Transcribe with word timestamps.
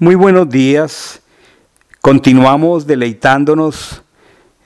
Muy 0.00 0.16
buenos 0.16 0.48
días. 0.48 1.22
Continuamos 2.00 2.84
deleitándonos 2.84 4.02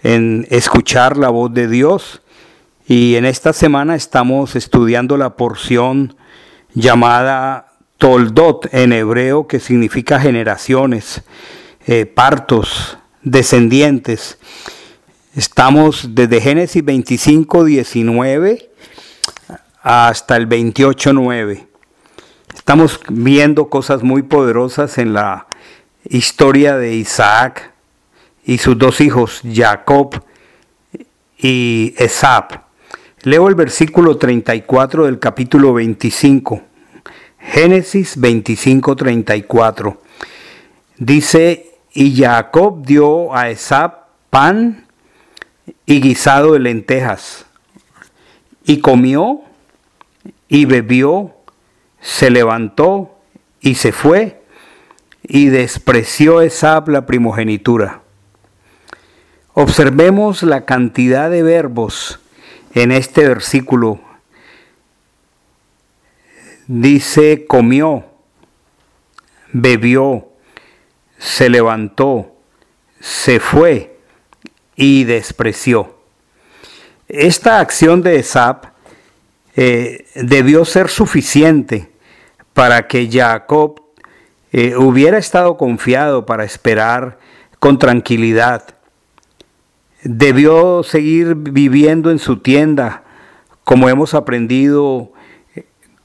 en 0.02 0.46
escuchar 0.48 1.18
la 1.18 1.28
voz 1.28 1.52
de 1.52 1.68
Dios 1.68 2.22
y 2.86 3.14
en 3.14 3.26
esta 3.26 3.52
semana 3.52 3.94
estamos 3.94 4.56
estudiando 4.56 5.18
la 5.18 5.36
porción 5.36 6.16
llamada 6.72 7.74
Toldot 7.98 8.72
en 8.72 8.94
hebreo 8.94 9.46
que 9.46 9.60
significa 9.60 10.18
generaciones, 10.18 11.20
eh, 11.86 12.06
partos, 12.06 12.96
descendientes. 13.22 14.38
Estamos 15.34 16.14
desde 16.14 16.40
Génesis 16.40 16.82
25, 16.82 17.64
19 17.64 18.70
hasta 19.82 20.36
el 20.38 20.46
28, 20.46 21.12
9. 21.12 21.67
Estamos 22.68 23.00
viendo 23.08 23.70
cosas 23.70 24.02
muy 24.02 24.20
poderosas 24.20 24.98
en 24.98 25.14
la 25.14 25.46
historia 26.04 26.76
de 26.76 26.96
Isaac 26.96 27.72
y 28.44 28.58
sus 28.58 28.76
dos 28.76 29.00
hijos, 29.00 29.40
Jacob 29.50 30.22
y 31.38 31.94
Esap. 31.96 32.64
Leo 33.22 33.48
el 33.48 33.54
versículo 33.54 34.18
34 34.18 35.06
del 35.06 35.18
capítulo 35.18 35.72
25. 35.72 36.60
Génesis 37.38 38.20
25, 38.20 38.96
34. 38.96 40.02
Dice, 40.98 41.70
y 41.94 42.14
Jacob 42.22 42.84
dio 42.84 43.34
a 43.34 43.48
Esap 43.48 44.08
pan 44.28 44.84
y 45.86 46.02
guisado 46.02 46.52
de 46.52 46.58
lentejas, 46.58 47.46
y 48.66 48.80
comió 48.82 49.40
y 50.50 50.66
bebió 50.66 51.37
se 52.00 52.30
levantó 52.30 53.18
y 53.60 53.74
se 53.74 53.92
fue 53.92 54.42
y 55.22 55.46
despreció 55.46 56.40
Esab 56.40 56.88
la 56.88 57.06
primogenitura. 57.06 58.02
Observemos 59.52 60.42
la 60.42 60.64
cantidad 60.64 61.30
de 61.30 61.42
verbos 61.42 62.20
en 62.74 62.92
este 62.92 63.26
versículo. 63.28 64.00
Dice 66.66 67.46
comió, 67.46 68.04
bebió, 69.52 70.28
se 71.18 71.48
levantó, 71.48 72.36
se 73.00 73.40
fue 73.40 73.98
y 74.76 75.04
despreció. 75.04 75.98
Esta 77.08 77.58
acción 77.58 78.02
de 78.02 78.16
Esab 78.16 78.72
eh, 79.56 80.06
debió 80.14 80.64
ser 80.64 80.88
suficiente 80.88 81.90
para 82.58 82.88
que 82.88 83.08
Jacob 83.08 83.80
eh, 84.50 84.74
hubiera 84.74 85.16
estado 85.16 85.56
confiado 85.56 86.26
para 86.26 86.42
esperar 86.42 87.20
con 87.60 87.78
tranquilidad. 87.78 88.64
Debió 90.02 90.82
seguir 90.82 91.36
viviendo 91.36 92.10
en 92.10 92.18
su 92.18 92.38
tienda, 92.38 93.04
como 93.62 93.88
hemos 93.88 94.12
aprendido, 94.12 95.12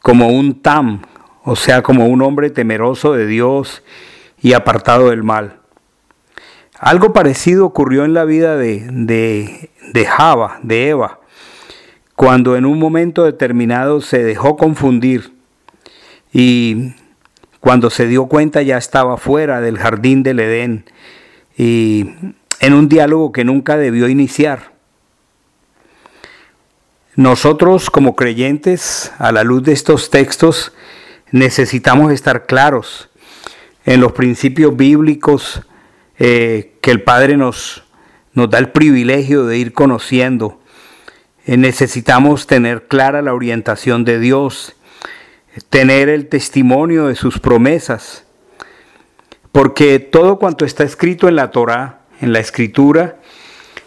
como 0.04 0.28
un 0.28 0.62
tam, 0.62 1.02
o 1.44 1.56
sea, 1.56 1.82
como 1.82 2.06
un 2.06 2.22
hombre 2.22 2.52
temeroso 2.52 3.14
de 3.14 3.26
Dios 3.26 3.82
y 4.40 4.54
apartado 4.54 5.10
del 5.10 5.24
mal. 5.24 5.58
Algo 6.78 7.14
parecido 7.14 7.66
ocurrió 7.66 8.06
en 8.06 8.14
la 8.14 8.26
vida 8.26 8.58
de, 8.58 8.88
de, 8.92 9.72
de 9.92 10.06
Java, 10.06 10.60
de 10.62 10.90
Eva 10.90 11.20
cuando 12.16 12.56
en 12.56 12.66
un 12.66 12.78
momento 12.78 13.24
determinado 13.24 14.00
se 14.00 14.24
dejó 14.24 14.56
confundir 14.56 15.33
y 16.34 16.94
cuando 17.60 17.90
se 17.90 18.08
dio 18.08 18.26
cuenta 18.26 18.62
ya 18.62 18.78
estaba 18.78 19.18
fuera 19.18 19.62
del 19.62 19.78
jardín 19.78 20.24
del 20.24 20.40
Edén 20.40 20.86
y 21.58 22.10
en 22.60 22.74
un 22.74 22.90
diálogo 22.90 23.32
que 23.32 23.44
nunca 23.44 23.78
debió 23.78 24.10
iniciar. 24.10 24.74
Nosotros 27.16 27.90
como 27.90 28.16
creyentes, 28.16 29.14
a 29.20 29.32
la 29.32 29.44
luz 29.44 29.64
de 29.64 29.72
estos 29.72 30.10
textos, 30.10 30.74
necesitamos 31.32 32.12
estar 32.12 32.48
claros 32.48 33.10
en 33.86 34.02
los 34.02 34.14
principios 34.14 34.76
bíblicos 34.76 35.62
eh, 36.18 36.74
que 36.82 36.92
el 36.92 37.04
Padre 37.04 37.38
nos, 37.38 37.84
nos 38.34 38.50
da 38.50 38.58
el 38.58 38.72
privilegio 38.72 39.46
de 39.46 39.58
ir 39.58 39.74
conociendo 39.74 40.60
eh, 41.46 41.58
necesitamos 41.58 42.48
tener 42.48 42.88
clara 42.88 43.22
la 43.22 43.34
orientación 43.34 44.06
de 44.06 44.18
Dios, 44.18 44.76
tener 45.70 46.10
el 46.10 46.28
testimonio 46.28 47.08
de 47.08 47.16
sus 47.16 47.40
promesas, 47.40 48.26
porque 49.52 50.00
todo 50.00 50.40
cuanto 50.40 50.66
está 50.66 50.84
escrito 50.84 51.28
en 51.28 51.36
la 51.36 51.52
Torah, 51.52 52.02
en 52.22 52.34
la 52.34 52.40
escritura, 52.40 53.20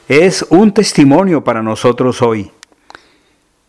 es 0.09 0.47
un 0.51 0.73
testimonio 0.73 1.43
para 1.43 1.63
nosotros 1.63 2.23
hoy. 2.23 2.53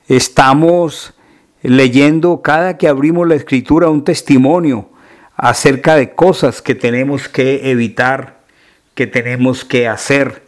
Estamos 0.07 1.15
leyendo 1.63 2.41
cada 2.41 2.77
que 2.77 2.87
abrimos 2.87 3.27
la 3.27 3.35
escritura 3.35 3.89
un 3.89 4.03
testimonio 4.03 4.89
acerca 5.35 5.95
de 5.95 6.13
cosas 6.13 6.61
que 6.61 6.75
tenemos 6.75 7.27
que 7.27 7.71
evitar, 7.71 8.41
que 8.93 9.07
tenemos 9.07 9.65
que 9.65 9.87
hacer. 9.87 10.43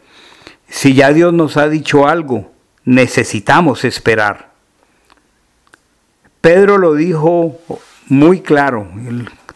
Si 0.67 0.93
ya 0.93 1.11
Dios 1.11 1.33
nos 1.33 1.57
ha 1.57 1.67
dicho 1.67 2.07
algo, 2.07 2.51
necesitamos 2.85 3.83
esperar. 3.83 4.48
Pedro 6.41 6.77
lo 6.77 6.93
dijo 6.93 7.57
muy 8.07 8.41
claro, 8.41 8.87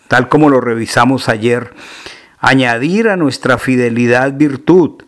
tal 0.09 0.27
como 0.27 0.49
lo 0.49 0.59
revisamos 0.59 1.29
ayer, 1.29 1.73
añadir 2.39 3.07
a 3.07 3.15
nuestra 3.15 3.57
fidelidad 3.57 4.33
virtud, 4.33 5.03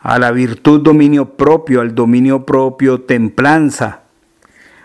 a 0.00 0.18
la 0.18 0.32
virtud 0.32 0.80
dominio 0.80 1.36
propio, 1.36 1.80
al 1.80 1.94
dominio 1.94 2.44
propio 2.44 3.02
templanza, 3.02 4.00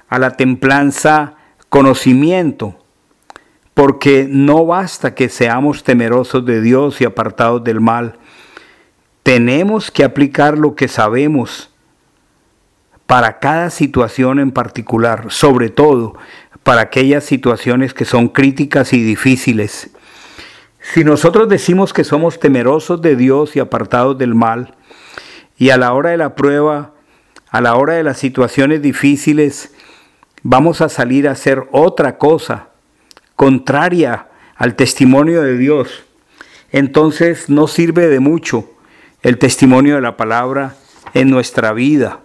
a 0.07 0.19
la 0.19 0.37
templanza 0.37 1.33
conocimiento, 1.69 2.75
porque 3.73 4.27
no 4.29 4.67
basta 4.67 5.15
que 5.15 5.29
seamos 5.29 5.83
temerosos 5.83 6.45
de 6.45 6.61
Dios 6.61 7.01
y 7.01 7.05
apartados 7.05 7.63
del 7.63 7.81
mal, 7.81 8.19
tenemos 9.23 9.89
que 9.89 10.03
aplicar 10.03 10.59
lo 10.59 10.75
que 10.75 10.87
sabemos 10.87 11.72
para 13.13 13.37
cada 13.37 13.69
situación 13.69 14.39
en 14.39 14.51
particular, 14.51 15.27
sobre 15.29 15.69
todo 15.69 16.15
para 16.63 16.81
aquellas 16.81 17.23
situaciones 17.23 17.93
que 17.93 18.05
son 18.05 18.27
críticas 18.27 18.91
y 18.91 19.03
difíciles. 19.03 19.91
Si 20.79 21.03
nosotros 21.03 21.47
decimos 21.47 21.93
que 21.93 22.05
somos 22.05 22.39
temerosos 22.39 23.03
de 23.03 23.15
Dios 23.15 23.55
y 23.55 23.59
apartados 23.59 24.17
del 24.17 24.33
mal, 24.33 24.73
y 25.59 25.69
a 25.69 25.77
la 25.77 25.93
hora 25.93 26.09
de 26.09 26.17
la 26.17 26.33
prueba, 26.33 26.93
a 27.51 27.61
la 27.61 27.75
hora 27.75 27.93
de 27.93 28.03
las 28.03 28.17
situaciones 28.17 28.81
difíciles, 28.81 29.75
vamos 30.41 30.81
a 30.81 30.89
salir 30.89 31.27
a 31.27 31.33
hacer 31.33 31.67
otra 31.71 32.17
cosa 32.17 32.69
contraria 33.35 34.29
al 34.55 34.75
testimonio 34.75 35.43
de 35.43 35.55
Dios, 35.59 36.03
entonces 36.71 37.47
no 37.47 37.67
sirve 37.67 38.07
de 38.07 38.19
mucho 38.19 38.71
el 39.21 39.37
testimonio 39.37 39.93
de 39.93 40.01
la 40.01 40.17
palabra 40.17 40.73
en 41.13 41.29
nuestra 41.29 41.73
vida. 41.73 42.22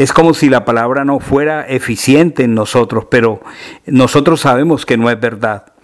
Es 0.00 0.14
como 0.14 0.32
si 0.32 0.48
la 0.48 0.64
palabra 0.64 1.04
no 1.04 1.20
fuera 1.20 1.68
eficiente 1.68 2.44
en 2.44 2.54
nosotros, 2.54 3.04
pero 3.10 3.42
nosotros 3.84 4.40
sabemos 4.40 4.86
que 4.86 4.96
no 4.96 5.10
es 5.10 5.20
verdad. 5.20 5.74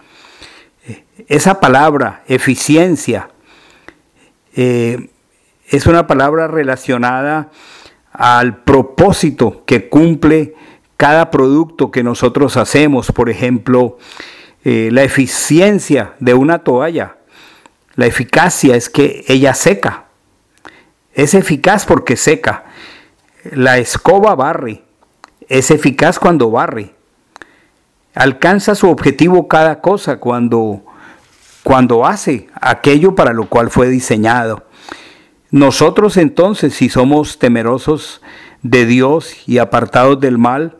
Esa 1.27 1.59
palabra, 1.59 2.23
eficiencia, 2.27 3.29
eh, 4.55 5.11
es 5.67 5.85
una 5.85 6.07
palabra 6.07 6.47
relacionada 6.47 7.51
al 8.11 8.63
propósito 8.63 9.63
que 9.67 9.87
cumple 9.87 10.55
cada 10.97 11.29
producto 11.29 11.91
que 11.91 12.01
nosotros 12.01 12.57
hacemos. 12.57 13.11
Por 13.11 13.29
ejemplo, 13.29 13.99
eh, 14.63 14.89
la 14.91 15.03
eficiencia 15.03 16.15
de 16.19 16.33
una 16.33 16.63
toalla, 16.63 17.17
la 17.93 18.07
eficacia 18.07 18.75
es 18.75 18.89
que 18.89 19.25
ella 19.27 19.53
seca. 19.53 20.05
Es 21.13 21.35
eficaz 21.35 21.85
porque 21.85 22.17
seca. 22.17 22.63
La 23.53 23.77
escoba 23.77 24.35
barre, 24.35 24.83
es 25.47 25.71
eficaz 25.71 26.19
cuando 26.19 26.51
barre. 26.51 26.95
Alcanza 28.13 28.75
su 28.75 28.89
objetivo 28.89 29.47
cada 29.47 29.79
cosa 29.81 30.19
cuando, 30.19 30.83
cuando 31.63 32.05
hace 32.05 32.47
aquello 32.59 33.15
para 33.15 33.33
lo 33.33 33.47
cual 33.47 33.69
fue 33.69 33.89
diseñado. 33.89 34.65
Nosotros 35.51 36.17
entonces, 36.17 36.73
si 36.73 36.89
somos 36.89 37.39
temerosos 37.39 38.21
de 38.63 38.85
Dios 38.85 39.35
y 39.47 39.59
apartados 39.59 40.19
del 40.19 40.37
mal, 40.37 40.77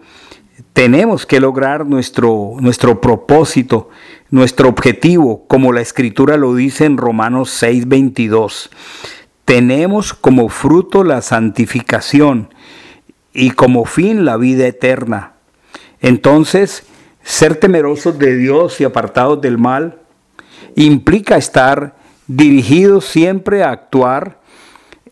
tenemos 0.73 1.25
que 1.25 1.39
lograr 1.39 1.85
nuestro, 1.85 2.53
nuestro 2.59 2.99
propósito, 2.99 3.89
nuestro 4.29 4.67
objetivo, 4.67 5.45
como 5.47 5.71
la 5.71 5.81
escritura 5.81 6.37
lo 6.37 6.53
dice 6.55 6.85
en 6.85 6.97
Romanos 6.97 7.49
6:22 7.61 8.69
tenemos 9.47 10.13
como 10.13 10.49
fruto 10.49 11.05
la 11.05 11.21
santificación 11.21 12.53
y 13.37 13.51
como 13.51 13.85
fin 13.85 14.25
la 14.25 14.35
vida 14.35 14.65
eterna. 14.65 15.33
Entonces, 16.01 16.83
ser 17.21 17.55
temerosos 17.55 18.17
de 18.17 18.35
Dios 18.35 18.81
y 18.81 18.83
apartados 18.83 19.39
del 19.41 19.59
mal 19.59 19.99
implica 20.75 21.37
estar 21.37 21.93
dirigido 22.25 22.99
siempre 22.99 23.63
a 23.63 23.69
actuar 23.69 24.39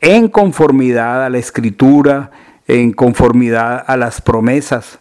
en 0.01 0.27
conformidad 0.27 1.23
a 1.23 1.29
la 1.29 1.37
escritura, 1.37 2.31
en 2.67 2.93
conformidad 2.93 3.83
a 3.85 3.95
las 3.95 4.21
promesas. 4.21 4.97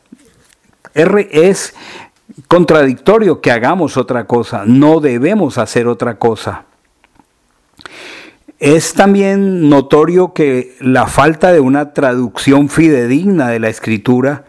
Es 0.92 1.74
contradictorio 2.46 3.40
que 3.40 3.50
hagamos 3.50 3.96
otra 3.96 4.26
cosa, 4.26 4.64
no 4.66 5.00
debemos 5.00 5.56
hacer 5.56 5.86
otra 5.86 6.18
cosa. 6.18 6.66
Es 8.64 8.94
también 8.94 9.68
notorio 9.68 10.32
que 10.32 10.74
la 10.80 11.06
falta 11.06 11.52
de 11.52 11.60
una 11.60 11.92
traducción 11.92 12.70
fidedigna 12.70 13.50
de 13.50 13.60
la 13.60 13.68
escritura 13.68 14.46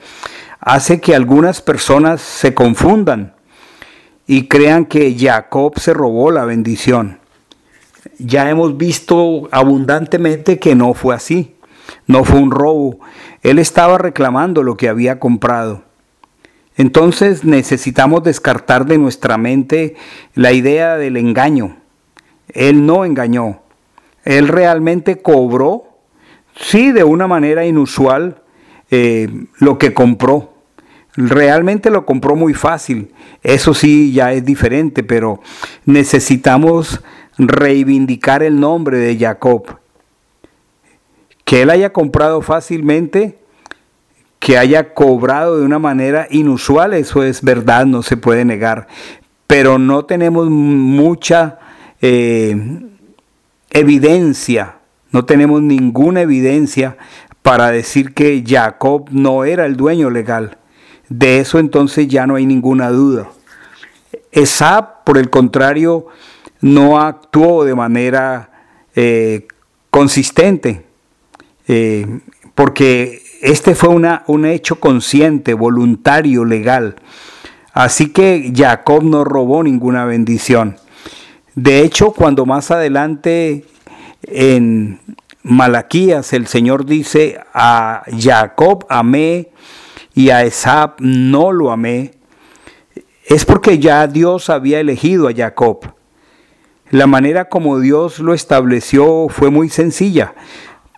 hace 0.61 1.01
que 1.01 1.15
algunas 1.15 1.61
personas 1.61 2.21
se 2.21 2.53
confundan 2.53 3.35
y 4.25 4.47
crean 4.47 4.85
que 4.85 5.17
Jacob 5.19 5.77
se 5.77 5.93
robó 5.93 6.31
la 6.31 6.45
bendición. 6.45 7.19
Ya 8.17 8.49
hemos 8.49 8.77
visto 8.77 9.49
abundantemente 9.51 10.59
que 10.59 10.75
no 10.75 10.93
fue 10.93 11.13
así, 11.13 11.57
no 12.07 12.23
fue 12.23 12.39
un 12.39 12.51
robo, 12.51 12.99
él 13.41 13.59
estaba 13.59 13.97
reclamando 13.97 14.63
lo 14.63 14.77
que 14.77 14.87
había 14.87 15.19
comprado. 15.19 15.83
Entonces 16.77 17.43
necesitamos 17.43 18.23
descartar 18.23 18.85
de 18.85 18.97
nuestra 18.97 19.37
mente 19.37 19.97
la 20.35 20.53
idea 20.53 20.95
del 20.95 21.17
engaño. 21.17 21.75
Él 22.47 22.85
no 22.85 23.03
engañó, 23.03 23.64
él 24.25 24.47
realmente 24.47 25.21
cobró, 25.21 25.83
sí, 26.59 26.91
de 26.91 27.03
una 27.03 27.27
manera 27.27 27.65
inusual, 27.65 28.41
eh, 28.89 29.29
lo 29.59 29.77
que 29.77 29.93
compró. 29.93 30.53
Realmente 31.15 31.89
lo 31.89 32.05
compró 32.05 32.35
muy 32.35 32.53
fácil. 32.53 33.13
Eso 33.43 33.73
sí, 33.73 34.11
ya 34.11 34.33
es 34.33 34.43
diferente, 34.43 35.03
pero 35.03 35.39
necesitamos 35.85 37.01
reivindicar 37.37 38.43
el 38.43 38.59
nombre 38.59 38.97
de 38.97 39.17
Jacob. 39.17 39.77
Que 41.45 41.61
él 41.61 41.69
haya 41.69 41.93
comprado 41.93 42.41
fácilmente, 42.41 43.37
que 44.39 44.57
haya 44.57 44.93
cobrado 44.93 45.59
de 45.59 45.65
una 45.65 45.79
manera 45.79 46.27
inusual, 46.31 46.93
eso 46.93 47.23
es 47.23 47.43
verdad, 47.43 47.85
no 47.85 48.01
se 48.01 48.17
puede 48.17 48.43
negar. 48.43 48.87
Pero 49.47 49.77
no 49.77 50.05
tenemos 50.05 50.49
mucha 50.49 51.59
eh, 52.01 52.57
evidencia, 53.75 54.77
no 55.11 55.25
tenemos 55.25 55.61
ninguna 55.61 56.21
evidencia 56.21 56.97
para 57.41 57.71
decir 57.71 58.13
que 58.13 58.43
Jacob 58.45 59.09
no 59.11 59.43
era 59.43 59.65
el 59.65 59.75
dueño 59.75 60.09
legal. 60.09 60.57
De 61.09 61.39
eso 61.39 61.59
entonces 61.59 62.07
ya 62.07 62.25
no 62.25 62.35
hay 62.35 62.45
ninguna 62.45 62.89
duda. 62.89 63.29
Esab, 64.31 65.03
por 65.03 65.17
el 65.17 65.29
contrario, 65.29 66.07
no 66.61 66.99
actuó 66.99 67.65
de 67.65 67.75
manera 67.75 68.49
eh, 68.95 69.45
consistente, 69.91 70.85
eh, 71.67 72.21
porque 72.55 73.21
este 73.41 73.75
fue 73.75 73.89
un 73.89 74.45
hecho 74.45 74.79
consciente, 74.79 75.53
voluntario, 75.53 76.45
legal. 76.45 76.95
Así 77.73 78.11
que 78.11 78.53
Jacob 78.55 79.03
no 79.03 79.25
robó 79.25 79.61
ninguna 79.61 80.05
bendición. 80.05 80.77
De 81.55 81.79
hecho, 81.79 82.11
cuando 82.11 82.45
más 82.45 82.69
adelante 82.69 83.63
en 84.23 84.99
Malaquías 85.41 86.33
el 86.33 86.47
Señor 86.47 86.85
dice, 86.85 87.39
a 87.53 88.03
Jacob 88.19 88.85
amé 88.89 89.51
y 90.13 90.31
a 90.31 90.43
Esab 90.43 90.95
no 90.99 91.53
lo 91.53 91.71
amé, 91.71 92.11
es 93.25 93.45
porque 93.45 93.79
ya 93.79 94.05
Dios 94.07 94.49
había 94.49 94.81
elegido 94.81 95.29
a 95.29 95.33
Jacob. 95.33 95.93
La 96.89 97.07
manera 97.07 97.47
como 97.47 97.79
Dios 97.79 98.19
lo 98.19 98.33
estableció 98.33 99.27
fue 99.29 99.49
muy 99.49 99.69
sencilla, 99.69 100.35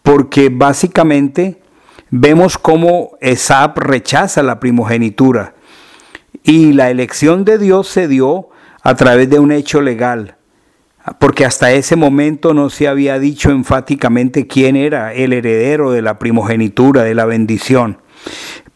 porque 0.01 0.50
básicamente 0.50 1.62
vemos 2.10 2.57
cómo 2.57 3.12
Esab 3.21 3.77
rechaza 3.77 4.42
la 4.42 4.60
primogenitura 4.60 5.53
y 6.42 6.74
la 6.74 6.89
elección 6.89 7.45
de 7.45 7.60
Dios 7.60 7.88
se 7.88 8.07
dio 8.07 8.50
a 8.81 8.95
través 8.95 9.30
de 9.30 9.38
un 9.38 9.51
hecho 9.51 9.81
legal 9.81 10.37
porque 11.19 11.45
hasta 11.45 11.71
ese 11.71 11.95
momento 11.95 12.54
no 12.54 12.69
se 12.69 12.88
había 12.88 13.19
dicho 13.19 13.51
enfáticamente 13.51 14.48
quién 14.48 14.75
era 14.75 15.13
el 15.13 15.33
heredero 15.33 15.92
de 15.92 16.01
la 16.01 16.19
primogenitura, 16.19 17.04
de 17.04 17.15
la 17.15 17.25
bendición, 17.25 18.00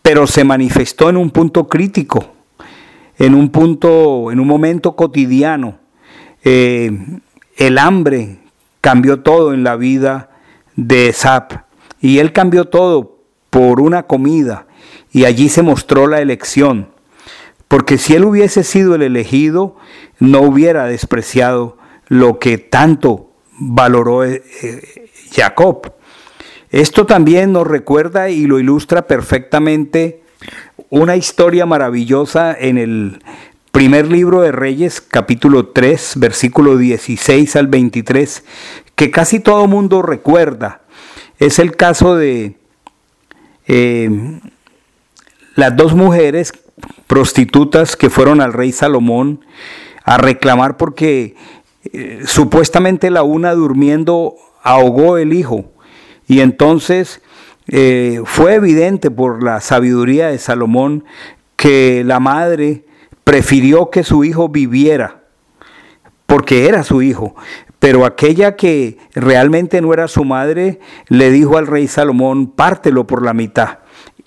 pero 0.01 0.27
se 0.27 0.43
manifestó 0.43 1.09
en 1.09 1.17
un 1.17 1.31
punto 1.31 1.67
crítico, 1.67 2.33
en 3.17 3.35
un 3.35 3.49
punto, 3.49 4.31
en 4.31 4.39
un 4.39 4.47
momento 4.47 4.95
cotidiano. 4.95 5.79
Eh, 6.43 6.91
el 7.57 7.77
hambre 7.77 8.39
cambió 8.79 9.19
todo 9.19 9.53
en 9.53 9.63
la 9.63 9.75
vida 9.75 10.29
de 10.75 11.11
Zap 11.13 11.65
y 11.99 12.19
él 12.19 12.31
cambió 12.33 12.65
todo 12.65 13.19
por 13.49 13.81
una 13.81 14.03
comida 14.03 14.67
y 15.11 15.25
allí 15.25 15.49
se 15.49 15.61
mostró 15.61 16.07
la 16.07 16.21
elección, 16.21 16.89
porque 17.67 17.97
si 17.97 18.15
él 18.15 18.23
hubiese 18.23 18.63
sido 18.63 18.95
el 18.95 19.01
elegido, 19.01 19.75
no 20.19 20.41
hubiera 20.41 20.85
despreciado 20.85 21.77
lo 22.11 22.39
que 22.39 22.57
tanto 22.57 23.31
valoró 23.57 24.25
eh, 24.25 24.43
eh, 24.63 25.09
Jacob. 25.31 25.93
Esto 26.69 27.05
también 27.05 27.53
nos 27.53 27.65
recuerda 27.65 28.29
y 28.29 28.47
lo 28.47 28.59
ilustra 28.59 29.07
perfectamente 29.07 30.21
una 30.89 31.15
historia 31.15 31.65
maravillosa 31.65 32.53
en 32.53 32.77
el 32.77 33.23
primer 33.71 34.11
libro 34.11 34.41
de 34.41 34.51
Reyes, 34.51 34.99
capítulo 34.99 35.67
3, 35.67 36.15
versículo 36.17 36.75
16 36.75 37.55
al 37.55 37.67
23, 37.67 38.43
que 38.95 39.09
casi 39.09 39.39
todo 39.39 39.67
mundo 39.67 40.01
recuerda. 40.01 40.81
Es 41.39 41.59
el 41.59 41.77
caso 41.77 42.17
de 42.17 42.57
eh, 43.67 44.09
las 45.55 45.77
dos 45.77 45.95
mujeres 45.95 46.51
prostitutas 47.07 47.95
que 47.95 48.09
fueron 48.09 48.41
al 48.41 48.51
rey 48.51 48.73
Salomón 48.73 49.45
a 50.03 50.17
reclamar 50.17 50.75
porque 50.75 51.35
eh, 51.83 52.21
supuestamente 52.25 53.09
la 53.09 53.23
una 53.23 53.53
durmiendo 53.53 54.35
ahogó 54.63 55.17
el 55.17 55.33
hijo 55.33 55.65
y 56.27 56.41
entonces 56.41 57.21
eh, 57.67 58.21
fue 58.25 58.55
evidente 58.55 59.09
por 59.11 59.43
la 59.43 59.61
sabiduría 59.61 60.27
de 60.27 60.37
Salomón 60.37 61.05
que 61.55 62.03
la 62.05 62.19
madre 62.19 62.85
prefirió 63.23 63.89
que 63.89 64.03
su 64.03 64.23
hijo 64.23 64.49
viviera 64.49 65.21
porque 66.31 66.69
era 66.69 66.83
su 66.83 67.01
hijo, 67.01 67.35
pero 67.79 68.05
aquella 68.05 68.55
que 68.55 68.97
realmente 69.13 69.81
no 69.81 69.93
era 69.93 70.07
su 70.07 70.23
madre 70.23 70.79
le 71.09 71.29
dijo 71.29 71.57
al 71.57 71.67
rey 71.67 71.87
Salomón, 71.87 72.51
pártelo 72.51 73.05
por 73.05 73.21
la 73.21 73.33
mitad. 73.33 73.79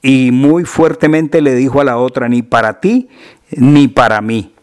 Y 0.03 0.31
muy 0.31 0.65
fuertemente 0.65 1.41
le 1.41 1.55
dijo 1.55 1.81
a 1.81 1.85
la 1.85 1.97
otra, 1.97 2.29
ni 2.29 2.43
para 2.43 2.81
ti 2.81 3.09
ni 3.51 3.89
para 3.89 4.21
mí. 4.21 4.54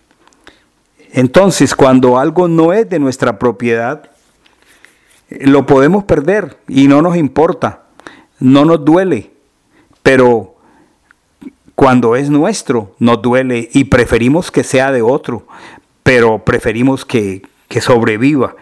Entonces, 1.14 1.76
cuando 1.76 2.18
algo 2.18 2.48
no 2.48 2.74
es 2.74 2.90
de 2.90 3.00
nuestra 3.00 3.38
propiedad, 3.38 4.12
lo 5.30 5.66
podemos 5.66 6.04
perder 6.04 6.58
y 6.68 6.88
no 6.88 7.02
nos 7.02 7.18
importa, 7.18 7.84
no 8.40 8.66
nos 8.66 8.84
duele, 8.84 9.32
pero 10.04 10.56
cuando 11.76 12.16
es 12.16 12.30
nuestro 12.30 12.96
nos 13.00 13.22
duele 13.22 13.70
y 13.74 13.86
preferimos 13.86 14.52
que 14.52 14.64
sea 14.64 14.92
de 14.92 15.02
otro, 15.02 15.48
pero 16.04 16.44
preferimos 16.46 17.06
que, 17.06 17.44
que 17.68 17.82
sobreviva. 17.82 18.56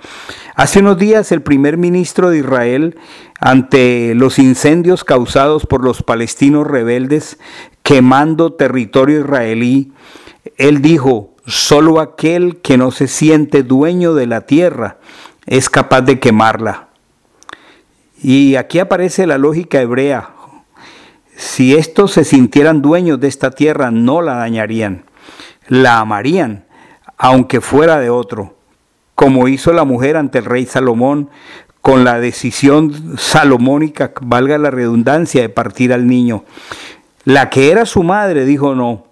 Hace 0.55 0.79
unos 0.79 0.97
días 0.97 1.31
el 1.31 1.41
primer 1.41 1.77
ministro 1.77 2.29
de 2.29 2.39
Israel, 2.39 2.97
ante 3.39 4.13
los 4.15 4.39
incendios 4.39 5.03
causados 5.03 5.65
por 5.65 5.83
los 5.83 6.03
palestinos 6.03 6.67
rebeldes 6.67 7.37
quemando 7.81 8.53
territorio 8.53 9.21
israelí, 9.21 9.93
él 10.57 10.81
dijo, 10.81 11.28
Solo 11.49 11.99
aquel 11.99 12.57
que 12.61 12.77
no 12.77 12.91
se 12.91 13.07
siente 13.07 13.63
dueño 13.63 14.13
de 14.13 14.27
la 14.27 14.41
tierra 14.41 14.97
es 15.47 15.67
capaz 15.67 16.01
de 16.01 16.19
quemarla. 16.19 16.89
Y 18.21 18.55
aquí 18.55 18.77
aparece 18.77 19.25
la 19.25 19.39
lógica 19.39 19.81
hebrea. 19.81 20.29
Si 21.35 21.73
estos 21.73 22.11
se 22.11 22.23
sintieran 22.23 22.83
dueños 22.83 23.19
de 23.19 23.29
esta 23.29 23.49
tierra, 23.49 23.89
no 23.89 24.21
la 24.21 24.35
dañarían, 24.35 25.05
la 25.67 25.99
amarían, 25.99 26.65
aunque 27.17 27.61
fuera 27.61 27.97
de 27.99 28.11
otro, 28.11 28.55
como 29.15 29.47
hizo 29.47 29.73
la 29.73 29.85
mujer 29.85 30.17
ante 30.17 30.37
el 30.37 30.45
rey 30.45 30.67
Salomón 30.67 31.31
con 31.81 32.03
la 32.03 32.19
decisión 32.19 33.17
salomónica, 33.17 34.11
valga 34.21 34.59
la 34.59 34.69
redundancia, 34.69 35.41
de 35.41 35.49
partir 35.49 35.93
al 35.93 36.05
niño. 36.05 36.43
La 37.23 37.49
que 37.49 37.71
era 37.71 37.87
su 37.87 38.03
madre 38.03 38.45
dijo 38.45 38.75
no, 38.75 39.08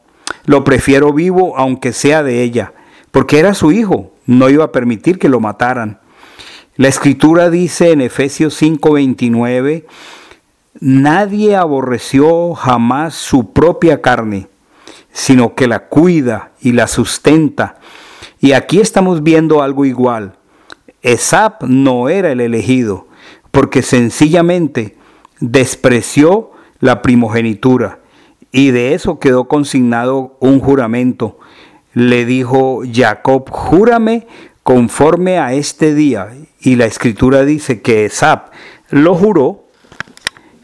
lo 0.47 0.63
prefiero 0.63 1.13
vivo 1.13 1.55
aunque 1.57 1.91
sea 1.93 2.23
de 2.23 2.41
ella, 2.41 2.73
porque 3.11 3.37
era 3.37 3.53
su 3.53 3.73
hijo, 3.73 4.13
no 4.25 4.49
iba 4.49 4.63
a 4.63 4.71
permitir 4.71 5.19
que 5.19 5.29
lo 5.29 5.41
mataran. 5.41 5.99
La 6.77 6.87
escritura 6.87 7.49
dice 7.49 7.91
en 7.91 7.99
Efesios 7.99 8.59
5:29, 8.59 9.85
nadie 10.79 11.55
aborreció 11.57 12.55
jamás 12.55 13.13
su 13.13 13.51
propia 13.51 14.01
carne, 14.01 14.47
sino 15.11 15.53
que 15.53 15.67
la 15.67 15.87
cuida 15.89 16.51
y 16.61 16.71
la 16.71 16.87
sustenta, 16.87 17.75
Y 18.39 18.51
aquí 18.51 18.79
estamos 18.79 19.23
viendo 19.23 19.63
algo 19.63 19.83
igual. 19.83 20.35
Esap 21.01 21.63
no 21.63 22.07
era 22.07 22.31
el 22.31 22.39
elegido, 22.39 23.07
porque 23.49 23.81
sencillamente 23.81 24.95
despreció 25.39 26.51
la 26.79 27.01
primogenitura 27.01 27.99
y 28.51 28.71
de 28.71 28.93
eso 28.93 29.19
quedó 29.19 29.47
consignado 29.47 30.37
un 30.39 30.59
juramento. 30.59 31.39
Le 31.93 32.25
dijo 32.25 32.81
Jacob, 32.91 33.49
júrame 33.49 34.27
conforme 34.63 35.39
a 35.39 35.53
este 35.53 35.93
día. 35.93 36.29
Y 36.59 36.75
la 36.75 36.85
escritura 36.85 37.43
dice 37.45 37.81
que 37.81 38.05
Esap 38.05 38.51
lo 38.89 39.15
juró. 39.15 39.63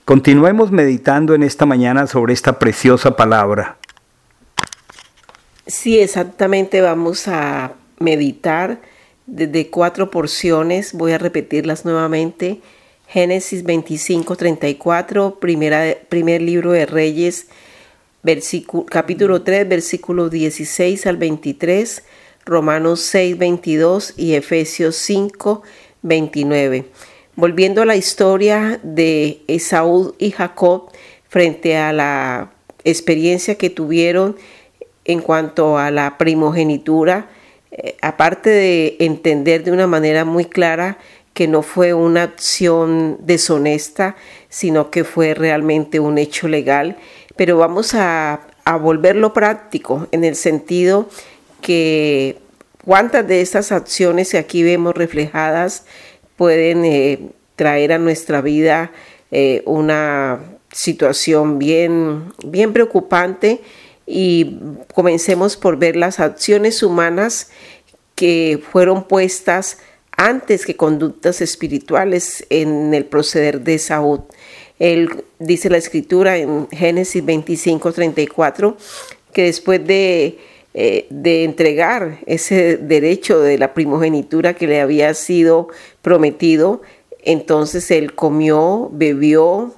Continuemos 0.05 0.71
meditando 0.71 1.33
en 1.33 1.43
esta 1.43 1.65
mañana 1.65 2.07
sobre 2.07 2.33
esta 2.33 2.59
preciosa 2.59 3.15
palabra. 3.15 3.77
Sí, 5.65 5.99
exactamente 5.99 6.81
vamos 6.81 7.27
a 7.29 7.73
meditar 7.99 8.81
desde 9.27 9.69
cuatro 9.69 10.11
porciones. 10.11 10.93
Voy 10.93 11.13
a 11.13 11.17
repetirlas 11.17 11.85
nuevamente. 11.85 12.59
Génesis 13.07 13.63
25, 13.63 14.35
34, 14.35 15.39
primera, 15.39 15.95
primer 16.09 16.41
libro 16.41 16.71
de 16.71 16.85
Reyes, 16.85 17.47
capítulo 18.89 19.41
3, 19.41 19.67
versículo 19.67 20.29
16 20.29 21.07
al 21.07 21.17
23, 21.17 22.03
Romanos 22.45 23.01
6, 23.01 23.37
22 23.37 24.13
y 24.15 24.35
Efesios 24.35 24.95
5, 24.95 25.61
29. 26.03 26.85
Volviendo 27.35 27.81
a 27.81 27.85
la 27.85 27.97
historia 27.97 28.79
de 28.81 29.41
Esaú 29.47 30.15
y 30.19 30.31
Jacob 30.31 30.89
frente 31.27 31.75
a 31.75 31.91
la 31.91 32.53
experiencia 32.85 33.55
que 33.55 33.69
tuvieron 33.69 34.37
en 35.03 35.19
cuanto 35.19 35.77
a 35.77 35.91
la 35.91 36.17
primogenitura, 36.17 37.29
eh, 37.71 37.97
aparte 38.01 38.49
de 38.49 38.95
entender 38.99 39.65
de 39.65 39.71
una 39.71 39.87
manera 39.87 40.23
muy 40.23 40.45
clara 40.45 40.97
que 41.33 41.47
no 41.47 41.63
fue 41.63 41.93
una 41.93 42.23
acción 42.23 43.17
deshonesta, 43.21 44.15
sino 44.49 44.91
que 44.91 45.03
fue 45.03 45.33
realmente 45.33 45.99
un 45.99 46.17
hecho 46.17 46.47
legal, 46.47 46.97
pero 47.35 47.57
vamos 47.57 47.93
a, 47.93 48.47
volverlo 48.81 49.33
práctico 49.33 50.07
en 50.11 50.23
el 50.23 50.37
sentido 50.37 51.09
que 51.61 52.37
cuántas 52.85 53.27
de 53.27 53.41
estas 53.41 53.73
acciones 53.73 54.31
que 54.31 54.37
aquí 54.37 54.63
vemos 54.63 54.95
reflejadas 54.95 55.85
pueden 56.37 56.85
eh, 56.85 57.31
traer 57.57 57.91
a 57.91 57.97
nuestra 57.97 58.39
vida 58.39 58.91
eh, 59.31 59.63
una 59.65 60.39
situación 60.71 61.59
bien, 61.59 62.31
bien 62.45 62.71
preocupante 62.71 63.61
y 64.05 64.59
comencemos 64.93 65.57
por 65.57 65.77
ver 65.77 65.97
las 65.97 66.19
acciones 66.19 66.83
humanas 66.83 67.49
que 68.15 68.61
fueron 68.71 69.07
puestas 69.07 69.79
antes 70.15 70.65
que 70.65 70.75
conductas 70.75 71.41
espirituales 71.41 72.45
en 72.49 72.93
el 72.93 73.05
proceder 73.05 73.61
de 73.61 73.79
Saúl. 73.79 74.23
Él 74.83 75.23
dice 75.39 75.69
la 75.69 75.77
escritura 75.77 76.35
en 76.35 76.67
Génesis 76.69 77.23
25, 77.23 77.93
34, 77.93 78.75
que 79.31 79.43
después 79.43 79.87
de, 79.87 80.39
eh, 80.73 81.07
de 81.09 81.45
entregar 81.45 82.19
ese 82.25 82.75
derecho 82.75 83.39
de 83.39 83.57
la 83.57 83.73
primogenitura 83.73 84.55
que 84.55 84.67
le 84.67 84.81
había 84.81 85.13
sido 85.13 85.69
prometido, 86.01 86.81
entonces 87.23 87.91
él 87.91 88.13
comió, 88.13 88.89
bebió, 88.91 89.73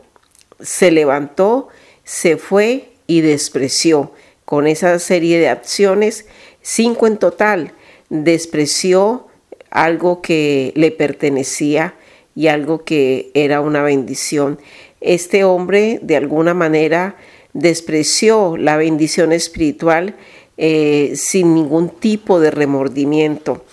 se 0.59 0.89
levantó, 0.89 1.67
se 2.03 2.37
fue 2.37 2.89
y 3.05 3.21
despreció. 3.21 4.11
Con 4.43 4.65
esa 4.65 4.97
serie 4.97 5.37
de 5.37 5.49
acciones, 5.49 6.25
cinco 6.63 7.05
en 7.05 7.17
total, 7.17 7.73
despreció 8.09 9.27
algo 9.69 10.23
que 10.23 10.73
le 10.75 10.89
pertenecía 10.89 11.93
y 12.35 12.47
algo 12.47 12.83
que 12.83 13.31
era 13.33 13.61
una 13.61 13.81
bendición. 13.81 14.59
Este 15.05 15.43
hombre 15.43 15.99
de 16.01 16.15
alguna 16.15 16.55
manera 16.55 17.15
despreció 17.53 18.57
la 18.57 18.75
bendición 18.75 19.33
espiritual 19.33 20.15
eh, 20.57 21.13
sin 21.15 21.53
ningún 21.53 21.89
tipo 21.89 22.39
de 22.39 22.49
remordimiento. 22.49 23.63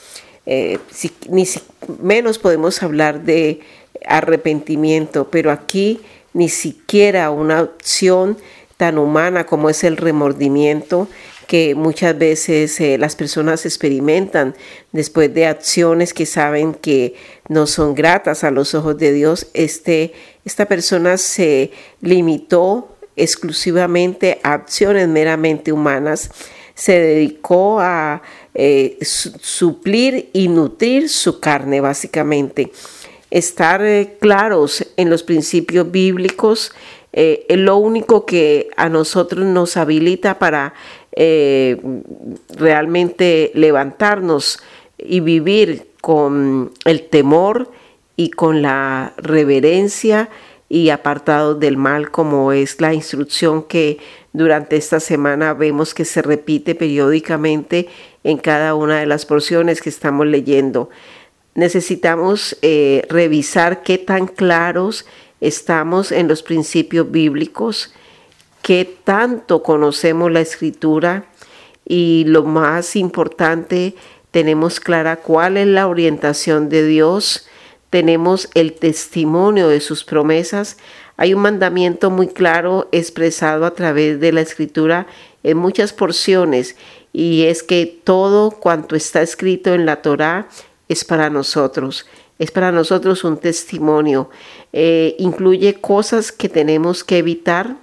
Eh, 0.45 0.79
ni 1.31 1.49
menos 2.03 2.39
podemos 2.39 2.83
hablar 2.83 3.23
de 3.23 3.61
arrepentimiento, 4.05 5.31
pero 5.31 5.51
aquí 5.51 6.01
ni 6.35 6.51
siquiera 6.51 7.31
una 7.31 7.63
opción 7.63 8.37
tan 8.77 8.99
humana 8.99 9.47
como 9.47 9.71
es 9.71 9.85
el 9.85 9.97
remordimiento 9.97 11.09
que 11.47 11.75
muchas 11.75 12.17
veces 12.17 12.81
eh, 12.81 12.97
las 12.99 13.15
personas 13.15 13.67
experimentan 13.67 14.55
después 14.93 15.33
de 15.35 15.47
acciones 15.47 16.15
que 16.15 16.25
saben 16.25 16.73
que 16.73 17.15
no 17.49 17.67
son 17.67 17.95
gratas 17.95 18.43
a 18.43 18.51
los 18.51 18.75
ojos 18.75 18.97
de 18.97 19.13
Dios. 19.13 19.49
Este, 19.53 20.15
esta 20.45 20.67
persona 20.67 21.17
se 21.17 21.71
limitó 22.01 22.97
exclusivamente 23.17 24.41
a 24.43 24.55
acciones 24.55 25.09
meramente 25.09 25.73
humanas, 25.73 26.31
se 26.75 26.99
dedicó 26.99 27.79
a 27.81 28.23
eh, 28.55 28.99
suplir 29.03 30.31
y 30.33 30.49
nutrir 30.49 31.09
su 31.09 31.39
carne 31.41 31.81
básicamente. 31.81 32.73
Estar 33.31 33.85
eh, 33.85 34.17
claros 34.21 34.87
en 34.97 35.11
los 35.11 35.23
principios 35.23 35.91
bíblicos 35.91 36.73
es 37.15 37.59
lo 37.59 37.77
único 37.77 38.25
que 38.25 38.71
a 38.75 38.89
nosotros 38.89 39.45
nos 39.45 39.77
habilita 39.77 40.39
para 40.39 40.73
eh, 41.15 41.77
realmente 42.49 43.51
levantarnos 43.55 44.61
y 44.97 45.21
vivir 45.21 45.89
con 46.01 46.73
el 46.87 47.03
temor 47.11 47.71
y 48.17 48.31
con 48.31 48.63
la 48.63 49.15
reverencia 49.17 50.29
y 50.69 50.89
apartados 50.89 51.61
del 51.61 51.77
mal, 51.77 52.11
como 52.11 52.53
es 52.53 52.81
la 52.81 52.95
instrucción 52.95 53.63
que 53.63 53.99
durante 54.33 54.77
esta 54.77 55.01
semana 55.01 55.53
vemos 55.53 55.93
que 55.93 56.05
se 56.05 56.23
repite 56.23 56.75
periódicamente 56.75 57.89
en 58.25 58.39
cada 58.39 58.75
una 58.75 59.01
de 59.01 59.07
las 59.07 59.27
porciones 59.27 59.83
que 59.83 59.91
estamos 59.91 60.27
leyendo. 60.27 60.89
Necesitamos 61.55 62.57
eh, 62.63 63.05
revisar 63.11 63.83
qué 63.83 63.99
tan 63.99 64.27
claros 64.27 65.05
estamos 65.43 66.13
en 66.13 66.29
los 66.29 66.43
principios 66.43 67.11
bíblicos, 67.11 67.93
qué 68.63 68.91
tanto 69.05 69.63
conocemos 69.63 70.33
la 70.33 70.41
escritura 70.41 71.27
y 71.85 72.25
lo 72.27 72.45
más 72.45 72.97
importante, 72.97 73.95
tenemos 74.31 74.81
clara 74.81 75.17
cuál 75.17 75.59
es 75.59 75.67
la 75.67 75.89
orientación 75.89 76.71
de 76.71 76.87
Dios, 76.87 77.47
tenemos 77.93 78.49
el 78.55 78.73
testimonio 78.73 79.69
de 79.69 79.81
sus 79.81 80.03
promesas. 80.03 80.79
Hay 81.19 81.35
un 81.35 81.43
mandamiento 81.43 82.11
muy 82.11 82.27
claro 82.27 82.89
expresado 82.91 83.67
a 83.67 83.75
través 83.75 84.19
de 84.19 84.33
la 84.33 84.41
escritura 84.41 85.07
en 85.43 85.59
muchas 85.59 85.93
porciones 85.93 86.75
y 87.13 87.43
es 87.43 87.63
que 87.63 87.85
todo 88.03 88.51
cuanto 88.53 88.97
está 88.97 89.21
escrito 89.21 89.75
en 89.75 89.85
la 89.85 90.01
Torá 90.01 90.49
es 90.89 91.05
para 91.05 91.29
nosotros, 91.29 92.07
es 92.39 92.51
para 92.51 92.73
nosotros 92.73 93.25
un 93.25 93.37
testimonio. 93.37 94.31
Eh, 94.73 95.15
incluye 95.19 95.75
cosas 95.75 96.33
que 96.33 96.49
tenemos 96.49 97.05
que 97.05 97.19
evitar, 97.19 97.77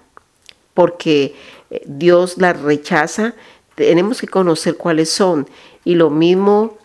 porque 0.74 1.36
eh, 1.70 1.84
Dios 1.86 2.40
las 2.40 2.60
rechaza, 2.60 3.36
tenemos 3.76 4.22
que 4.22 4.28
conocer 4.28 4.76
cuáles 4.76 5.12
son. 5.12 5.48
Y 5.86 5.94
lo 5.94 6.10
mismo, 6.10 6.79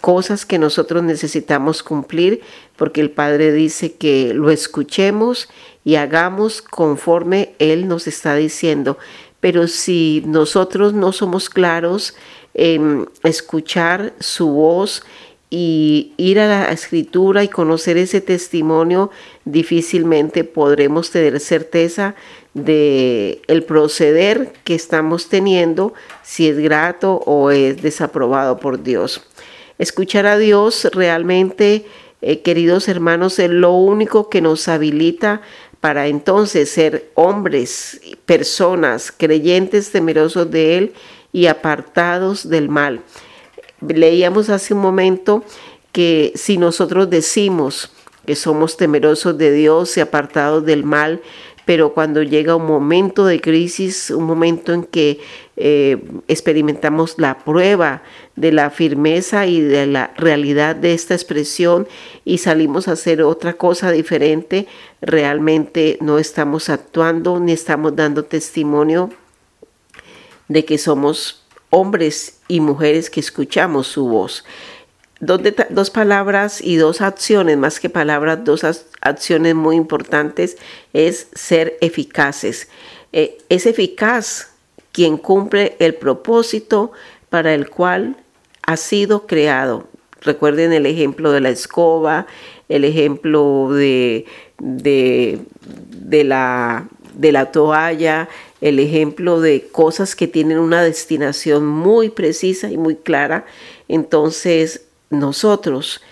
cosas 0.00 0.46
que 0.46 0.58
nosotros 0.58 1.02
necesitamos 1.02 1.82
cumplir, 1.82 2.40
porque 2.76 3.00
el 3.00 3.10
Padre 3.10 3.52
dice 3.52 3.94
que 3.94 4.34
lo 4.34 4.50
escuchemos 4.50 5.48
y 5.84 5.96
hagamos 5.96 6.62
conforme 6.62 7.54
Él 7.58 7.88
nos 7.88 8.06
está 8.06 8.34
diciendo. 8.34 8.98
Pero 9.40 9.68
si 9.68 10.22
nosotros 10.26 10.94
no 10.94 11.12
somos 11.12 11.50
claros 11.50 12.14
en 12.54 13.08
escuchar 13.22 14.14
su 14.18 14.48
voz 14.48 15.02
y 15.50 16.12
ir 16.16 16.40
a 16.40 16.48
la 16.48 16.72
escritura 16.72 17.44
y 17.44 17.48
conocer 17.48 17.96
ese 17.96 18.20
testimonio, 18.20 19.10
difícilmente 19.44 20.44
podremos 20.44 21.10
tener 21.10 21.38
certeza 21.40 22.14
de 22.54 23.42
el 23.46 23.64
proceder 23.64 24.52
que 24.64 24.74
estamos 24.74 25.28
teniendo, 25.28 25.92
si 26.22 26.48
es 26.48 26.58
grato 26.58 27.16
o 27.26 27.50
es 27.50 27.82
desaprobado 27.82 28.58
por 28.58 28.82
Dios. 28.82 29.22
Escuchar 29.78 30.26
a 30.26 30.38
Dios 30.38 30.88
realmente, 30.92 31.84
eh, 32.22 32.42
queridos 32.42 32.88
hermanos, 32.88 33.38
es 33.38 33.50
lo 33.50 33.72
único 33.72 34.28
que 34.28 34.40
nos 34.40 34.68
habilita 34.68 35.42
para 35.80 36.06
entonces 36.06 36.70
ser 36.70 37.10
hombres, 37.14 38.00
personas, 38.24 39.12
creyentes, 39.12 39.90
temerosos 39.90 40.50
de 40.50 40.78
Él 40.78 40.92
y 41.32 41.46
apartados 41.46 42.48
del 42.48 42.68
mal. 42.68 43.02
Leíamos 43.86 44.48
hace 44.48 44.74
un 44.74 44.80
momento 44.80 45.44
que 45.92 46.32
si 46.36 46.56
nosotros 46.56 47.10
decimos 47.10 47.90
que 48.24 48.36
somos 48.36 48.76
temerosos 48.76 49.36
de 49.36 49.52
Dios 49.52 49.96
y 49.96 50.00
apartados 50.00 50.64
del 50.64 50.84
mal, 50.84 51.20
pero 51.64 51.94
cuando 51.94 52.22
llega 52.22 52.56
un 52.56 52.66
momento 52.66 53.26
de 53.26 53.40
crisis, 53.40 54.10
un 54.10 54.24
momento 54.24 54.72
en 54.72 54.84
que 54.84 55.20
eh, 55.56 56.02
experimentamos 56.26 57.14
la 57.18 57.38
prueba 57.38 58.02
de 58.34 58.50
la 58.50 58.70
firmeza 58.70 59.46
y 59.46 59.60
de 59.60 59.86
la 59.86 60.12
realidad 60.16 60.74
de 60.74 60.94
esta 60.94 61.14
expresión 61.14 61.86
y 62.24 62.38
salimos 62.38 62.88
a 62.88 62.92
hacer 62.92 63.22
otra 63.22 63.52
cosa 63.52 63.92
diferente, 63.92 64.66
realmente 65.00 65.96
no 66.00 66.18
estamos 66.18 66.68
actuando 66.70 67.38
ni 67.38 67.52
estamos 67.52 67.94
dando 67.94 68.24
testimonio 68.24 69.10
de 70.48 70.64
que 70.64 70.76
somos 70.76 71.44
hombres 71.70 72.40
y 72.48 72.60
mujeres 72.60 73.08
que 73.08 73.20
escuchamos 73.20 73.86
su 73.86 74.08
voz. 74.08 74.44
Dos, 75.20 75.40
dos, 75.70 75.90
palabras 75.90 76.60
y 76.60 76.76
dos 76.76 77.00
acciones, 77.00 77.56
más 77.56 77.78
que 77.78 77.88
palabras, 77.88 78.44
dos 78.44 78.64
acciones 79.00 79.54
muy 79.54 79.76
importantes 79.76 80.58
es 80.92 81.28
ser 81.34 81.78
eficaces. 81.80 82.68
Eh, 83.12 83.38
es 83.48 83.66
eficaz 83.66 84.53
quien 84.94 85.16
cumple 85.16 85.74
el 85.80 85.96
propósito 85.96 86.92
para 87.28 87.52
el 87.52 87.68
cual 87.68 88.16
ha 88.62 88.76
sido 88.76 89.26
creado. 89.26 89.88
Recuerden 90.20 90.72
el 90.72 90.86
ejemplo 90.86 91.32
de 91.32 91.40
la 91.40 91.50
escoba, 91.50 92.28
el 92.68 92.84
ejemplo 92.84 93.70
de, 93.72 94.24
de, 94.60 95.40
de, 95.66 96.22
la, 96.22 96.88
de 97.12 97.32
la 97.32 97.50
toalla, 97.50 98.28
el 98.60 98.78
ejemplo 98.78 99.40
de 99.40 99.66
cosas 99.66 100.14
que 100.14 100.28
tienen 100.28 100.60
una 100.60 100.84
destinación 100.84 101.66
muy 101.66 102.08
precisa 102.08 102.70
y 102.70 102.78
muy 102.78 102.94
clara. 102.94 103.46
Entonces, 103.88 104.84
nosotros, 105.10 106.02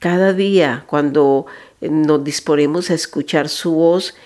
cada 0.00 0.32
día, 0.32 0.82
cuando 0.88 1.46
nos 1.80 2.24
disponemos 2.24 2.90
a 2.90 2.94
escuchar 2.94 3.48
su 3.48 3.70
voz, 3.70 4.16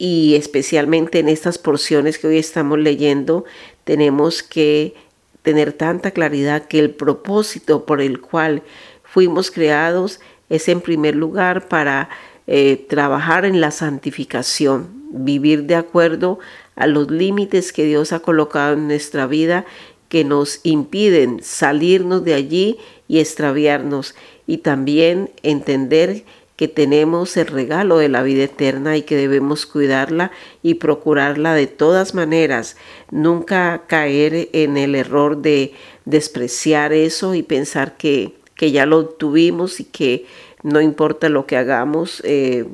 y 0.00 0.34
especialmente 0.34 1.18
en 1.18 1.28
estas 1.28 1.58
porciones 1.58 2.18
que 2.18 2.26
hoy 2.26 2.38
estamos 2.38 2.78
leyendo, 2.78 3.44
tenemos 3.84 4.42
que 4.42 4.94
tener 5.42 5.74
tanta 5.74 6.12
claridad 6.12 6.64
que 6.64 6.78
el 6.78 6.88
propósito 6.88 7.84
por 7.84 8.00
el 8.00 8.18
cual 8.18 8.62
fuimos 9.04 9.50
creados 9.50 10.18
es 10.48 10.70
en 10.70 10.80
primer 10.80 11.16
lugar 11.16 11.68
para 11.68 12.08
eh, 12.46 12.86
trabajar 12.88 13.44
en 13.44 13.60
la 13.60 13.70
santificación, 13.70 14.88
vivir 15.10 15.64
de 15.64 15.74
acuerdo 15.74 16.38
a 16.76 16.86
los 16.86 17.10
límites 17.10 17.70
que 17.70 17.84
Dios 17.84 18.14
ha 18.14 18.20
colocado 18.20 18.72
en 18.72 18.88
nuestra 18.88 19.26
vida 19.26 19.66
que 20.08 20.24
nos 20.24 20.60
impiden 20.62 21.40
salirnos 21.42 22.24
de 22.24 22.32
allí 22.32 22.78
y 23.06 23.18
extraviarnos 23.18 24.14
y 24.46 24.58
también 24.58 25.30
entender 25.42 26.24
que 26.24 26.24
tenemos 26.68 27.36
el 27.36 27.46
regalo 27.46 27.98
de 27.98 28.08
la 28.08 28.22
vida 28.22 28.44
eterna 28.44 28.96
y 28.96 29.02
que 29.02 29.16
debemos 29.16 29.66
cuidarla 29.66 30.30
y 30.62 30.74
procurarla 30.74 31.54
de 31.54 31.66
todas 31.66 32.14
maneras, 32.14 32.76
nunca 33.10 33.84
caer 33.86 34.48
en 34.52 34.76
el 34.76 34.94
error 34.94 35.38
de 35.38 35.72
despreciar 36.04 36.92
eso 36.92 37.34
y 37.34 37.42
pensar 37.42 37.96
que, 37.96 38.34
que 38.54 38.72
ya 38.72 38.86
lo 38.86 39.06
tuvimos 39.06 39.80
y 39.80 39.84
que 39.84 40.26
no 40.62 40.80
importa 40.80 41.28
lo 41.28 41.46
que 41.46 41.56
hagamos, 41.56 42.20
eh, 42.24 42.66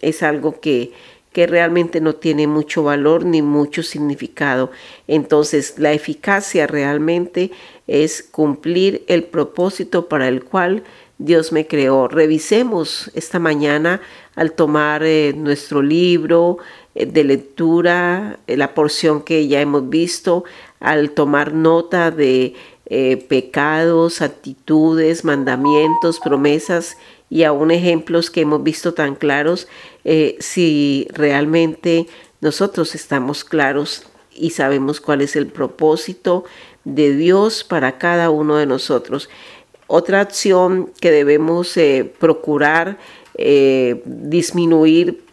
es 0.00 0.22
algo 0.22 0.60
que, 0.60 0.92
que 1.32 1.48
realmente 1.48 2.00
no 2.00 2.14
tiene 2.14 2.46
mucho 2.46 2.84
valor 2.84 3.24
ni 3.24 3.42
mucho 3.42 3.82
significado. 3.82 4.70
Entonces, 5.08 5.74
la 5.78 5.92
eficacia 5.92 6.68
realmente 6.68 7.50
es 7.88 8.22
cumplir 8.22 9.04
el 9.08 9.24
propósito 9.24 10.08
para 10.08 10.28
el 10.28 10.44
cual 10.44 10.84
Dios 11.18 11.52
me 11.52 11.66
creó. 11.66 12.08
Revisemos 12.08 13.10
esta 13.14 13.38
mañana 13.38 14.00
al 14.34 14.52
tomar 14.52 15.02
eh, 15.04 15.32
nuestro 15.36 15.82
libro 15.82 16.58
eh, 16.94 17.06
de 17.06 17.24
lectura, 17.24 18.38
eh, 18.46 18.56
la 18.56 18.74
porción 18.74 19.22
que 19.22 19.46
ya 19.46 19.60
hemos 19.60 19.88
visto, 19.88 20.44
al 20.80 21.10
tomar 21.10 21.52
nota 21.54 22.10
de 22.10 22.54
pecados, 23.28 24.20
actitudes, 24.20 25.24
mandamientos, 25.24 26.20
promesas 26.20 26.98
y 27.30 27.44
aún 27.44 27.70
ejemplos 27.70 28.30
que 28.30 28.42
hemos 28.42 28.62
visto 28.62 28.92
tan 28.92 29.14
claros, 29.14 29.68
si 30.38 31.08
realmente 31.10 32.06
nosotros 32.42 32.94
estamos 32.94 33.42
claros 33.42 34.04
y 34.34 34.50
sabemos 34.50 35.00
cuál 35.00 35.22
es 35.22 35.34
el 35.34 35.46
propósito 35.46 36.44
de 36.84 37.16
Dios 37.16 37.64
para 37.64 37.98
cada 37.98 38.30
uno 38.30 38.56
de 38.56 38.66
nosotros. 38.66 39.28
Otra 39.86 40.20
acción 40.20 40.90
que 41.00 41.10
debemos 41.10 41.76
eh, 41.76 42.10
procurar 42.18 42.98
eh, 43.36 44.02
disminuir 44.04 45.24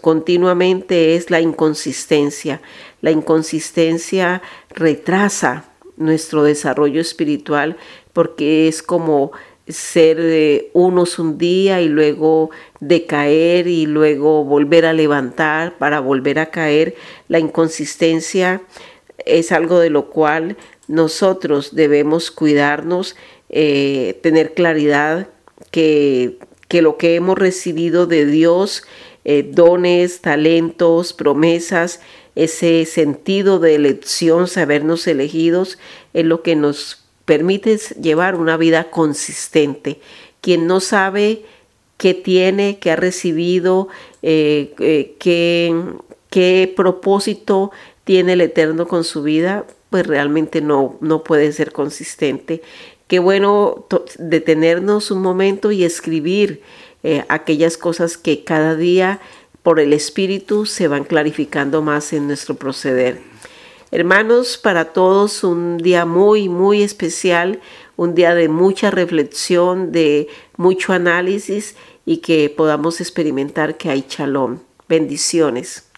continuamente 0.00 1.16
es 1.16 1.30
la 1.30 1.40
inconsistencia. 1.40 2.62
La 3.02 3.10
inconsistencia 3.10 4.42
retrasa 4.70 5.66
nuestro 5.96 6.42
desarrollo 6.44 7.00
espiritual 7.00 7.76
porque 8.14 8.68
es 8.68 8.82
como 8.82 9.32
ser 9.68 10.70
unos 10.72 11.18
un 11.18 11.36
día 11.36 11.82
y 11.82 11.88
luego 11.88 12.50
decaer 12.80 13.66
y 13.66 13.84
luego 13.84 14.44
volver 14.44 14.86
a 14.86 14.94
levantar 14.94 15.76
para 15.76 16.00
volver 16.00 16.38
a 16.38 16.46
caer. 16.46 16.94
La 17.28 17.38
inconsistencia 17.38 18.62
es 19.26 19.52
algo 19.52 19.78
de 19.78 19.90
lo 19.90 20.06
cual 20.10 20.56
nosotros 20.88 21.74
debemos 21.74 22.30
cuidarnos, 22.30 23.16
eh, 23.50 24.18
tener 24.22 24.54
claridad 24.54 25.28
que, 25.70 26.38
que, 26.68 26.82
lo 26.82 26.96
que 26.96 27.14
hemos 27.14 27.38
recibido 27.38 28.06
de 28.06 28.26
Dios, 28.26 28.84
eh, 29.24 29.48
dones, 29.50 30.20
talentos, 30.20 31.12
promesas, 31.12 32.00
ese 32.36 32.86
sentido 32.86 33.58
de 33.58 33.74
elección, 33.74 34.48
sabernos 34.48 35.06
elegidos, 35.06 35.78
es 36.14 36.24
lo 36.24 36.42
que 36.42 36.56
nos 36.56 37.04
permites 37.24 37.90
llevar 38.00 38.34
una 38.34 38.56
vida 38.56 38.90
consistente. 38.90 40.00
Quien 40.40 40.66
no 40.66 40.80
sabe 40.80 41.44
qué 41.96 42.14
tiene, 42.14 42.78
qué 42.78 42.92
ha 42.92 42.96
recibido, 42.96 43.88
eh, 44.22 44.74
eh, 44.78 45.16
qué, 46.30 46.72
propósito 46.74 47.72
tiene 48.04 48.32
el 48.32 48.40
Eterno 48.40 48.88
con 48.88 49.04
su 49.04 49.22
vida, 49.22 49.66
pues 49.90 50.06
realmente 50.06 50.62
no, 50.62 50.96
no 51.00 51.22
puede 51.22 51.52
ser 51.52 51.72
consistente. 51.72 52.62
Qué 53.10 53.18
bueno 53.18 53.88
detenernos 54.20 55.10
un 55.10 55.20
momento 55.20 55.72
y 55.72 55.82
escribir 55.82 56.62
eh, 57.02 57.24
aquellas 57.28 57.76
cosas 57.76 58.16
que 58.16 58.44
cada 58.44 58.76
día 58.76 59.20
por 59.64 59.80
el 59.80 59.92
Espíritu 59.92 60.64
se 60.64 60.86
van 60.86 61.02
clarificando 61.02 61.82
más 61.82 62.12
en 62.12 62.28
nuestro 62.28 62.54
proceder. 62.54 63.20
Hermanos, 63.90 64.58
para 64.58 64.92
todos 64.92 65.42
un 65.42 65.78
día 65.78 66.04
muy, 66.04 66.48
muy 66.48 66.84
especial, 66.84 67.58
un 67.96 68.14
día 68.14 68.36
de 68.36 68.48
mucha 68.48 68.92
reflexión, 68.92 69.90
de 69.90 70.28
mucho 70.56 70.92
análisis 70.92 71.74
y 72.06 72.18
que 72.18 72.48
podamos 72.48 73.00
experimentar 73.00 73.76
que 73.76 73.90
hay 73.90 74.02
chalón. 74.02 74.62
Bendiciones. 74.88 75.89